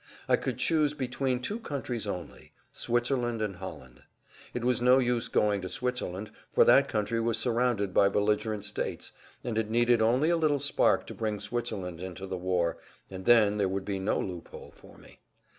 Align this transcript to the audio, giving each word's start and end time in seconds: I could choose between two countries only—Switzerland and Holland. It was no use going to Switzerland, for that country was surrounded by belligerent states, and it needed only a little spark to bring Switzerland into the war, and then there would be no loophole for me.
I 0.27 0.35
could 0.35 0.57
choose 0.57 0.95
between 0.95 1.39
two 1.41 1.59
countries 1.59 2.07
only—Switzerland 2.07 3.39
and 3.39 3.57
Holland. 3.57 4.01
It 4.51 4.63
was 4.65 4.81
no 4.81 4.97
use 4.97 5.27
going 5.27 5.61
to 5.61 5.69
Switzerland, 5.69 6.31
for 6.49 6.63
that 6.63 6.87
country 6.89 7.21
was 7.21 7.37
surrounded 7.37 7.93
by 7.93 8.09
belligerent 8.09 8.65
states, 8.65 9.11
and 9.43 9.59
it 9.59 9.69
needed 9.69 10.01
only 10.01 10.31
a 10.31 10.37
little 10.37 10.57
spark 10.59 11.05
to 11.05 11.13
bring 11.13 11.39
Switzerland 11.39 12.01
into 12.01 12.25
the 12.25 12.35
war, 12.35 12.79
and 13.11 13.25
then 13.25 13.59
there 13.59 13.69
would 13.69 13.85
be 13.85 13.99
no 13.99 14.19
loophole 14.19 14.71
for 14.75 14.97
me. 14.97 15.19